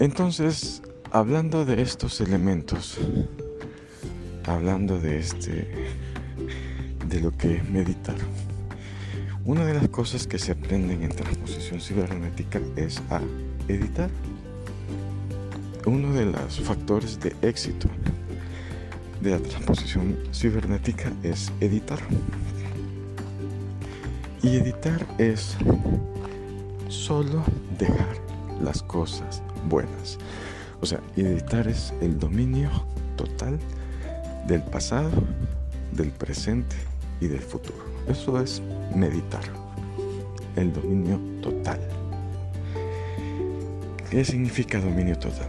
[0.00, 2.98] Entonces, hablando de estos elementos,
[4.46, 5.90] hablando de este,
[7.08, 8.14] de lo que es meditar,
[9.44, 13.20] una de las cosas que se aprenden en transposición cibernética es a
[13.66, 14.08] editar.
[15.84, 17.88] Uno de los factores de éxito
[19.20, 21.98] de la transposición cibernética es editar.
[24.44, 25.56] Y editar es
[26.88, 27.42] solo
[27.76, 28.16] dejar
[28.62, 30.18] las cosas buenas.
[30.80, 32.70] O sea, editar es el dominio
[33.16, 33.58] total
[34.46, 35.10] del pasado,
[35.92, 36.76] del presente
[37.20, 37.84] y del futuro.
[38.08, 38.62] Eso es
[38.94, 39.42] meditar.
[40.56, 41.80] El dominio total.
[44.10, 45.48] ¿Qué significa dominio total?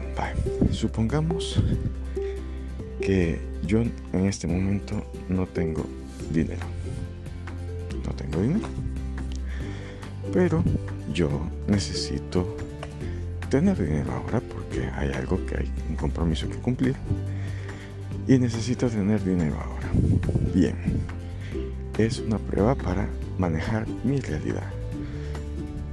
[0.71, 1.61] supongamos
[3.01, 5.85] que yo en este momento no tengo
[6.31, 6.65] dinero.
[8.05, 8.67] No tengo dinero.
[10.33, 10.63] Pero
[11.13, 11.29] yo
[11.67, 12.55] necesito
[13.49, 16.95] tener dinero ahora porque hay algo que hay un compromiso que cumplir.
[18.27, 19.89] Y necesito tener dinero ahora.
[20.53, 20.75] Bien.
[21.97, 24.71] Es una prueba para manejar mi realidad.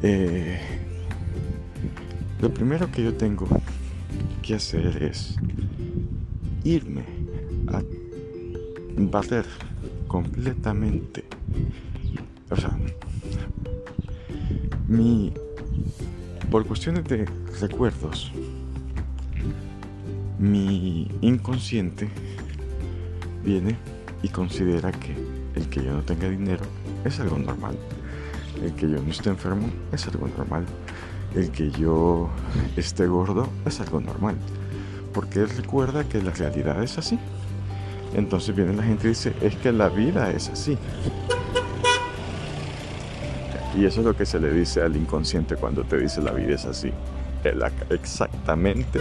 [0.03, 0.61] Eh,
[2.41, 3.49] lo primero que yo tengo
[4.43, 5.37] que hacer es
[6.63, 7.05] irme
[7.69, 7.83] a
[8.97, 9.47] bater
[10.07, 11.25] completamente,
[12.51, 12.77] o sea,
[14.89, 15.33] mi,
[16.51, 17.27] por cuestiones de
[17.61, 18.33] recuerdos,
[20.39, 22.09] mi inconsciente
[23.45, 23.77] viene
[24.23, 25.15] y considera que
[25.55, 26.65] el que yo no tenga dinero
[27.05, 27.77] es algo normal,
[28.63, 30.67] el que yo no esté enfermo es algo normal,
[31.35, 32.31] el que yo
[32.77, 34.37] esté gordo es algo normal
[35.17, 37.19] porque él recuerda que la realidad es así.
[38.15, 40.77] Entonces viene la gente y dice, es que la vida es así.
[43.77, 46.55] Y eso es lo que se le dice al inconsciente cuando te dice la vida
[46.55, 46.91] es así.
[47.91, 49.01] exactamente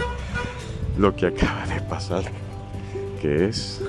[0.98, 2.24] lo que acaba de pasar,
[3.20, 3.80] que es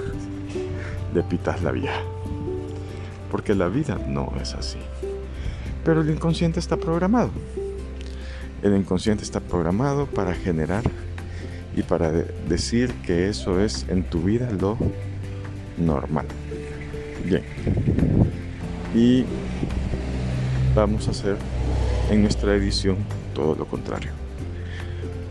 [1.13, 1.91] de pitas la vida.
[3.29, 4.77] Porque la vida no es así.
[5.83, 7.31] Pero el inconsciente está programado.
[8.63, 10.83] El inconsciente está programado para generar
[11.75, 14.77] y para decir que eso es en tu vida lo
[15.77, 16.25] normal.
[17.25, 17.43] Bien.
[18.95, 19.25] Y
[20.77, 21.37] vamos a hacer
[22.11, 22.97] en nuestra edición
[23.33, 24.11] todo lo contrario.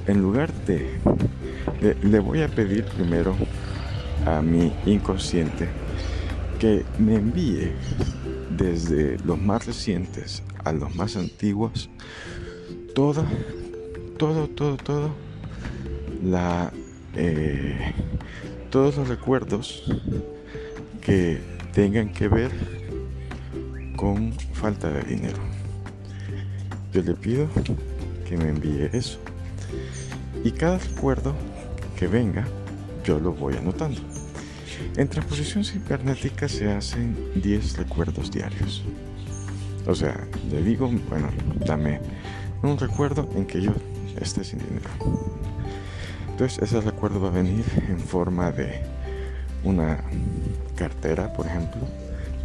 [0.09, 0.99] En lugar de,
[2.03, 3.37] le voy a pedir primero
[4.27, 5.69] a mi inconsciente
[6.59, 7.71] que me envíe
[8.51, 11.91] desde los más recientes a los más antiguos
[12.95, 13.25] todo,
[14.19, 15.11] todo, todo, todo
[16.25, 16.73] la,
[17.15, 17.93] eh,
[18.71, 19.85] todos los recuerdos
[21.03, 21.39] que
[21.73, 22.51] tengan que ver
[23.97, 25.39] con falta de dinero.
[26.93, 27.49] Yo le pido
[28.29, 29.19] que me envíe eso.
[30.45, 31.35] Y cada recuerdo
[31.99, 32.47] que venga,
[33.05, 34.01] yo lo voy anotando.
[34.97, 38.85] En transposición cibernética se hacen 10 recuerdos diarios.
[39.87, 41.29] O sea, le digo, bueno,
[41.65, 42.01] dame
[42.63, 43.73] un recuerdo en que yo
[44.21, 44.91] esté sin dinero.
[46.31, 48.83] Entonces ese recuerdo va a venir en forma de
[49.65, 50.05] una
[50.77, 51.81] cartera, por ejemplo,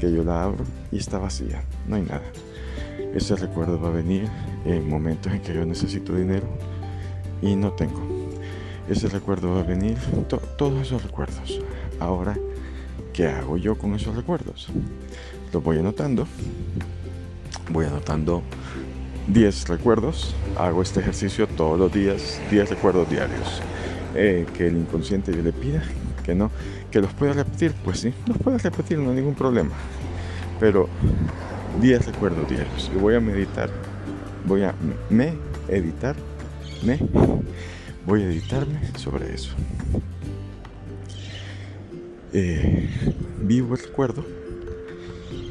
[0.02, 2.24] que yo la abro y está vacía, no hay nada.
[3.14, 4.28] Ese recuerdo va a venir
[4.66, 6.48] en momentos en que yo necesito dinero
[7.40, 8.02] y no tengo.
[8.90, 9.96] Ese recuerdo va a venir,
[10.58, 11.60] todos esos recuerdos.
[12.00, 12.36] Ahora,
[13.14, 14.70] ¿qué hago yo con esos recuerdos?
[15.54, 16.26] Los voy anotando.
[17.70, 18.42] Voy anotando
[19.28, 20.34] 10 recuerdos.
[20.58, 23.62] Hago este ejercicio todos los días, 10 recuerdos diarios.
[24.16, 25.84] Eh, que el inconsciente yo le pida
[26.22, 26.52] que no,
[26.92, 29.72] que los pueda repetir, pues sí, los puede repetir, no hay ningún problema.
[30.60, 30.90] Pero
[31.80, 33.70] 10 recuerdos diarios y voy a meditar,
[34.46, 34.76] voy a
[35.10, 35.34] me
[35.68, 36.16] editar,
[36.84, 37.00] me
[38.06, 39.56] voy a editarme sobre eso.
[42.34, 42.90] Eh,
[43.42, 44.26] vivo el recuerdo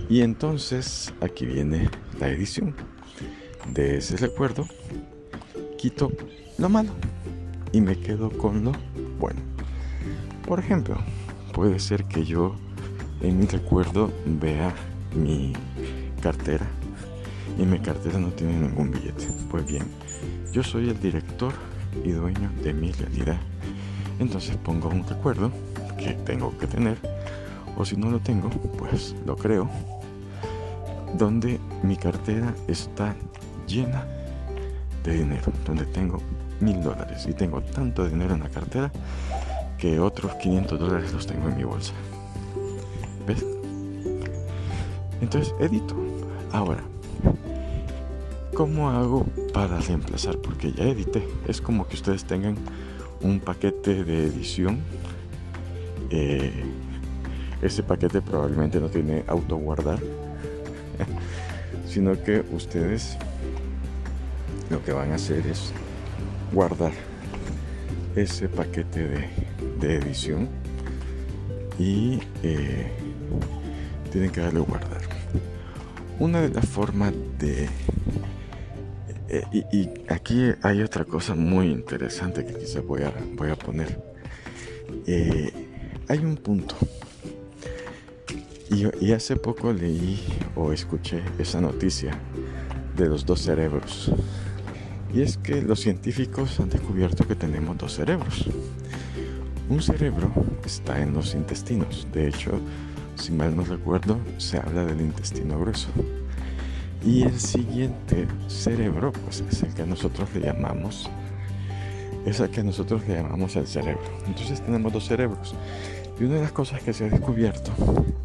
[0.09, 2.75] y entonces aquí viene la edición
[3.73, 4.67] de ese recuerdo.
[5.79, 6.13] Quito
[6.59, 6.91] lo malo
[7.73, 8.73] y me quedo con lo
[9.19, 9.41] bueno.
[10.47, 10.97] Por ejemplo,
[11.53, 12.55] puede ser que yo
[13.21, 14.75] en mi recuerdo vea
[15.15, 15.53] mi
[16.23, 16.67] cartera
[17.59, 19.29] y mi cartera no tiene ningún billete.
[19.51, 19.85] Pues bien,
[20.53, 21.53] yo soy el director
[22.05, 23.39] y dueño de mi realidad.
[24.19, 25.51] Entonces pongo un recuerdo
[25.99, 26.99] que tengo que tener,
[27.77, 28.49] o si no lo tengo,
[28.79, 29.69] pues lo creo,
[31.19, 33.15] donde mi cartera está
[33.67, 34.07] llena
[35.05, 36.23] de dinero, donde tengo
[36.61, 38.93] mil dólares y tengo tanto dinero en la cartera
[39.81, 41.95] que otros 500 dólares los tengo en mi bolsa.
[43.27, 43.45] ¿Ves?
[45.21, 45.97] Entonces edito.
[46.53, 46.83] Ahora,
[48.55, 49.25] ¿cómo hago
[49.55, 50.37] para reemplazar?
[50.39, 51.27] Porque ya edité.
[51.49, 52.57] Es como que ustedes tengan
[53.23, 54.81] un paquete de edición.
[56.11, 56.53] Eh,
[57.63, 59.99] ese paquete probablemente no tiene auto guardar,
[61.87, 63.17] sino que ustedes
[64.71, 65.73] lo que van a hacer es
[66.53, 66.93] guardar
[68.17, 69.50] ese paquete de,
[69.87, 70.49] edición
[71.79, 72.91] y eh,
[74.13, 75.01] tienen que darle guardar.
[76.19, 77.69] Una de las formas de...
[79.29, 84.03] Eh, y, aquí hay otra cosa muy interesante que quizás voy a, voy a poner.
[85.07, 85.51] Eh,
[86.09, 86.75] hay un punto.
[89.01, 90.21] Y hace poco leí
[90.55, 92.17] o escuché esa noticia
[92.97, 94.13] de los dos cerebros.
[95.13, 98.47] Y es que los científicos han descubierto que tenemos dos cerebros.
[99.71, 100.33] Un cerebro
[100.65, 102.05] está en los intestinos.
[102.13, 102.51] De hecho,
[103.15, 105.91] si mal no recuerdo, se habla del intestino grueso.
[107.07, 111.09] Y el siguiente cerebro, pues es el que nosotros le llamamos,
[112.27, 114.03] es el que nosotros le llamamos el cerebro.
[114.27, 115.55] Entonces tenemos dos cerebros.
[116.19, 117.71] Y una de las cosas que se ha descubierto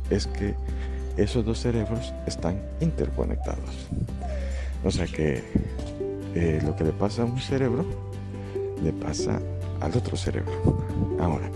[0.09, 0.55] es que
[1.15, 3.87] esos dos cerebros están interconectados.
[4.83, 5.43] O sea que
[6.33, 7.85] eh, lo que le pasa a un cerebro
[8.83, 9.39] le pasa
[9.79, 10.84] al otro cerebro.
[11.19, 11.49] Ahora,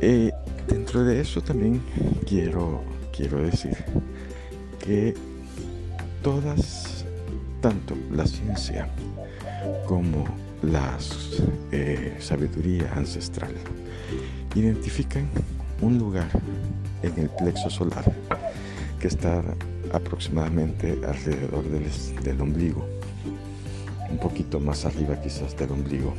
[0.00, 0.32] eh,
[0.68, 1.80] dentro de eso también
[2.26, 2.82] quiero,
[3.16, 3.76] quiero decir
[4.78, 5.14] que
[6.22, 7.04] todas,
[7.60, 8.88] tanto la ciencia
[9.86, 10.24] como
[10.62, 10.98] la
[11.72, 13.52] eh, sabiduría ancestral,
[14.54, 15.28] identifican
[15.80, 16.28] un lugar
[17.02, 18.04] en el plexo solar
[19.00, 19.42] que está
[19.92, 22.86] aproximadamente alrededor del, ombligo,
[24.10, 26.14] un poquito más arriba quizás del ombligo.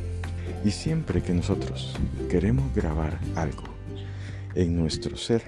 [0.64, 1.94] Y siempre que nosotros
[2.30, 3.64] queremos grabar algo
[4.54, 5.42] en nuestro ser,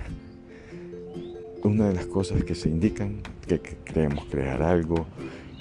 [1.62, 5.06] una de las cosas que se indican que, queremos crear algo,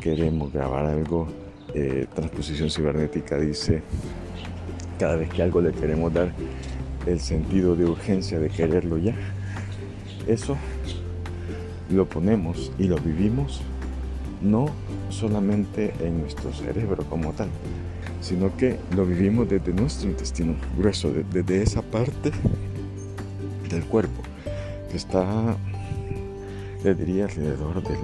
[0.01, 1.27] queremos grabar algo,
[1.73, 3.81] eh, transposición cibernética dice,
[4.99, 6.33] cada vez que algo le queremos dar
[7.05, 9.15] el sentido de urgencia de quererlo ya,
[10.27, 10.57] eso
[11.89, 13.61] lo ponemos y lo vivimos
[14.41, 14.65] no
[15.09, 17.47] solamente en nuestro cerebro como tal,
[18.25, 22.31] sino que lo vivimos desde nuestro intestino grueso, desde esa parte
[23.69, 24.23] del cuerpo
[24.89, 25.55] que está,
[26.83, 27.99] le diría, alrededor del,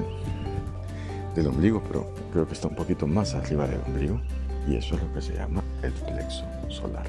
[1.34, 4.22] del ombligo, pero creo que está un poquito más arriba del ombligo
[4.68, 7.08] y eso es lo que se llama el plexo solar.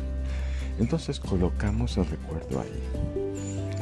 [0.79, 3.23] Entonces colocamos el recuerdo ahí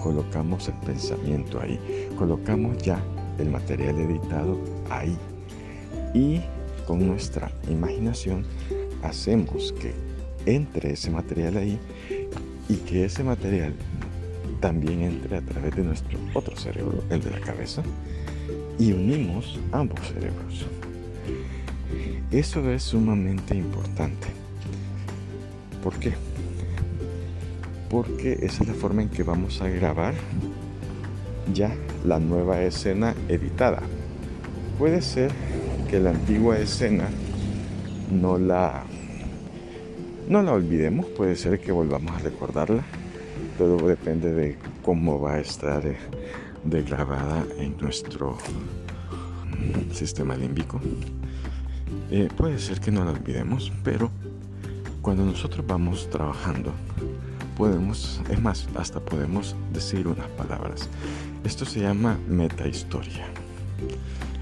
[0.02, 1.78] colocamos el pensamiento ahí,
[2.18, 2.98] colocamos ya
[3.38, 4.58] el material editado
[4.90, 5.16] ahí
[6.14, 6.40] y
[6.86, 8.44] con nuestra imaginación
[9.02, 9.92] hacemos que
[10.46, 11.78] entre ese material ahí
[12.68, 13.74] y que ese material
[14.60, 17.82] también entre a través de nuestro otro cerebro, el de la cabeza,
[18.78, 20.66] y unimos ambos cerebros.
[22.30, 24.28] Eso es sumamente importante.
[25.82, 26.12] ¿Por qué?
[27.90, 30.14] porque esa es la forma en que vamos a grabar
[31.52, 31.74] ya
[32.04, 33.82] la nueva escena editada.
[34.78, 35.32] Puede ser
[35.90, 37.08] que la antigua escena
[38.10, 38.84] no la
[40.28, 42.84] no la olvidemos, puede ser que volvamos a recordarla.
[43.58, 45.96] Todo depende de cómo va a estar eh,
[46.62, 48.38] de, grabada en nuestro
[49.92, 50.80] sistema límbico.
[52.12, 54.10] Eh, puede ser que no la olvidemos, pero
[55.02, 56.72] cuando nosotros vamos trabajando
[57.56, 60.88] podemos, es más, hasta podemos decir unas palabras.
[61.42, 63.26] Esto se llama metahistoria.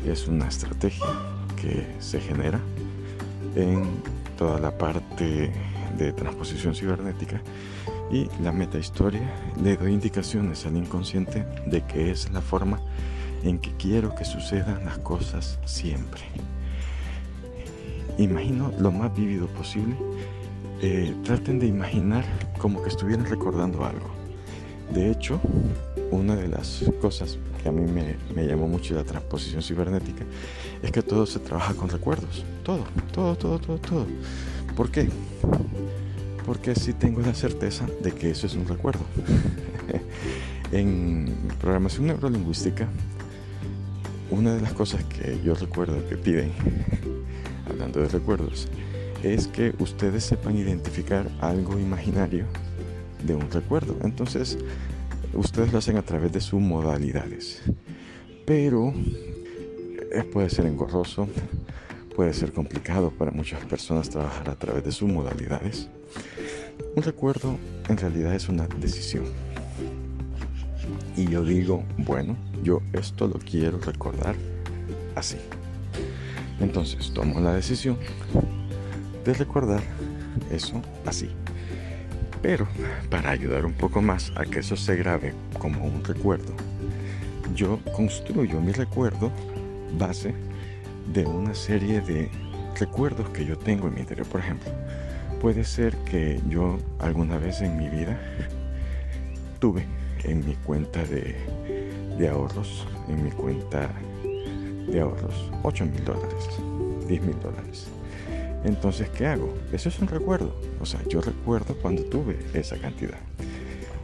[0.07, 1.07] Es una estrategia
[1.61, 2.61] que se genera
[3.55, 4.03] en
[4.37, 5.53] toda la parte
[5.97, 7.41] de transposición cibernética
[8.11, 9.29] y la metahistoria
[9.63, 12.81] le doy indicaciones al inconsciente de que es la forma
[13.43, 16.23] en que quiero que sucedan las cosas siempre.
[18.19, 19.97] Imagino lo más vívido posible
[20.81, 22.25] eh, traten de imaginar
[22.59, 24.18] como que estuvieran recordando algo.
[24.93, 25.41] De hecho,
[26.11, 27.83] una de las cosas que a mí
[28.35, 30.25] me, llamó mucho la transposición cibernética
[30.83, 32.45] es que todo se trabaja con recuerdos.
[32.65, 34.07] Todo, todo, todo, todo, todo.
[34.77, 35.09] ¿Por qué?
[36.47, 39.05] Porque sí tengo la certeza de que eso es un recuerdo.
[40.73, 42.89] en programación neurolingüística,
[44.31, 46.53] una de las cosas que yo recuerdo que piden,
[47.69, 48.69] hablando de recuerdos,
[49.23, 52.47] es que ustedes sepan identificar algo imaginario
[53.25, 53.97] de un recuerdo.
[54.03, 54.59] Entonces,
[55.35, 57.63] ustedes lo hacen a través de sus modalidades.
[58.47, 58.93] Pero
[60.13, 61.29] eh, puede ser engorroso,
[62.17, 65.89] puede ser complicado para muchas personas trabajar a través de sus modalidades.
[66.97, 67.57] Un recuerdo
[67.89, 69.25] en realidad es una decisión.
[71.17, 74.35] Y yo digo, bueno, yo esto lo quiero recordar
[75.15, 75.37] así.
[76.61, 77.99] Entonces tomo la decisión
[79.25, 79.83] de recordar
[80.51, 81.29] eso así.
[82.43, 82.67] Pero
[83.11, 86.53] para ayudar un poco más a que eso se grabe como un recuerdo,
[87.55, 89.33] yo construyo mi recuerdo
[89.99, 90.35] base
[91.13, 92.31] de una serie de
[92.79, 94.27] recuerdos que yo tengo en mi interior.
[94.27, 94.71] Por ejemplo,
[95.41, 98.19] puede ser que yo alguna vez en mi vida
[99.59, 99.85] tuve
[100.25, 101.37] en mi cuenta de,
[102.29, 103.91] ahorros, en mi cuenta
[104.91, 106.49] de ahorros, 8 mil dólares,
[107.09, 107.89] 10 mil dólares.
[108.65, 109.55] Entonces, ¿qué hago?
[109.73, 110.55] Eso es un recuerdo.
[110.81, 113.19] O sea, yo recuerdo cuando tuve esa cantidad.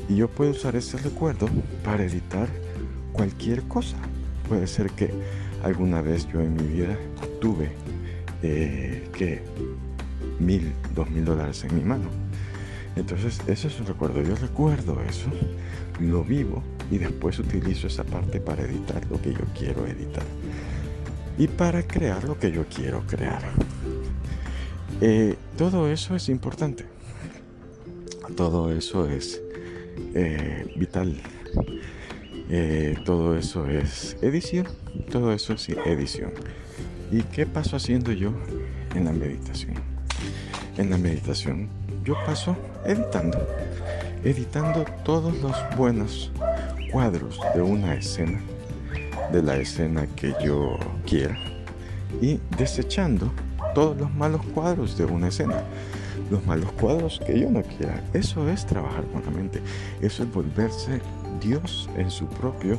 [0.08, 1.49] Y yo puedo usar ese recuerdo
[1.84, 2.49] para editar
[3.12, 3.96] cualquier cosa.
[4.49, 5.11] Puede ser que
[5.62, 6.96] alguna vez yo en mi vida
[7.40, 7.70] tuve
[8.42, 9.42] eh, que
[10.38, 12.08] mil, dos mil dólares en mi mano.
[12.96, 14.23] Entonces, eso es un recuerdo.
[14.23, 15.28] Yo recuerdo eso,
[16.00, 20.25] lo vivo y después utilizo esa parte para editar lo que yo quiero editar
[21.37, 23.42] y para crear lo que yo quiero crear.
[25.00, 26.86] Eh, todo eso es importante.
[28.36, 29.42] Todo eso es
[30.14, 31.20] eh, vital.
[32.48, 34.66] Eh, todo eso es edición.
[35.10, 36.32] Todo eso es edición.
[37.10, 38.32] ¿Y qué paso haciendo yo
[38.94, 39.74] en la meditación?
[40.76, 41.68] En la meditación
[42.04, 43.38] yo paso editando.
[44.24, 46.30] Editando todos los buenos
[46.92, 48.40] cuadros de una escena.
[49.32, 51.36] De la escena que yo quiera.
[52.20, 53.32] Y desechando
[53.74, 55.62] todos los malos cuadros de una escena.
[56.30, 58.02] Los malos cuadros que yo no quiera.
[58.14, 59.60] Eso es trabajar con la mente.
[60.00, 61.00] Eso es volverse
[61.40, 62.78] Dios en su propio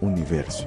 [0.00, 0.66] universo.